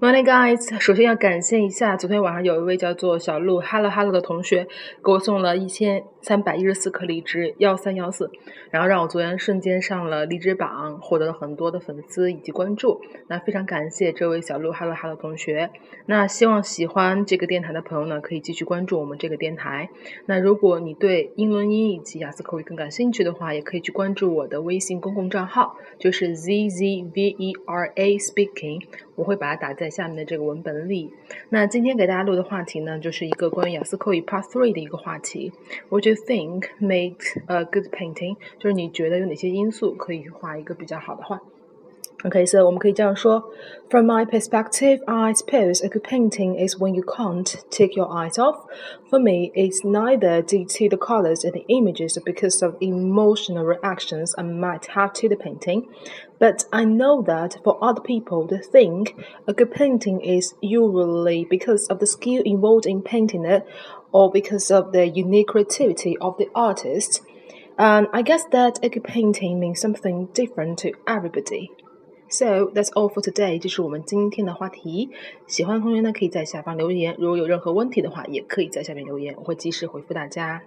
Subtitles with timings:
[0.00, 0.78] Morning, guys！
[0.78, 4.68] 首先要感谢一下，昨天晚上有一位叫做小鹿 Hello Hello 的同学
[5.02, 8.30] 给我送了一千三百一十四颗荔枝幺三幺四，
[8.70, 13.00] 然后让我昨天瞬间上了荔枝榜，获得了很多的粉丝以及关注。
[13.26, 15.70] 那非常感谢这位小鹿 Hello Hello 同学。
[16.06, 19.90] 那希望喜欢这个电台的朋友呢，可以继续关注我们这个电台。
[20.26, 28.84] 那如果你对英伦音以及雅思口语更感兴趣的话，也可以去关注我的微信公共账号，就是 Z Z V E R A Speaking，
[29.18, 29.88] 我会把它打在。
[29.98, 31.12] 下面的这个文本里，
[31.48, 35.50] 那今天给大家录的话题呢，就是一个关于雅思口语 Part Three 的一个话题。
[35.88, 38.36] What do you think make a good painting？
[38.58, 41.40] 就是你觉得有哪些因素可以画一个比较好的画
[42.23, 43.43] ？Okay, so 我们可以这样说：
[43.89, 48.63] From my perspective, I suppose a good painting is when you can't take your eyes off.
[49.09, 53.65] For me, it's neither due to the colors and the images or because of emotional
[53.65, 55.89] reactions I might have to the painting.
[56.39, 59.15] But I know that for other people, they think
[59.45, 63.65] a good painting is usually because of the skill involved in painting it
[64.13, 67.21] or because of the unique creativity of the artist.
[67.77, 71.69] And I guess that a good painting means something different to everybody.
[72.30, 75.10] So that's all for today，这是我们今天的话题。
[75.46, 77.16] 喜欢的同学呢，可以在下方留言。
[77.18, 80.62] 如果有任何问题的话，也可以在下面留言，我会及时回复大家。